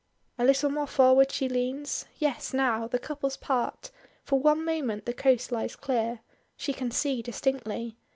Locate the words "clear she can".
5.75-6.89